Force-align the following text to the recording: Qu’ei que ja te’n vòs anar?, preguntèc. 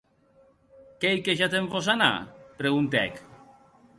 Qu’ei 0.99 1.19
que 1.25 1.35
ja 1.41 1.47
te’n 1.51 1.67
vòs 1.73 1.87
anar?, 1.95 2.11
preguntèc. 2.61 3.13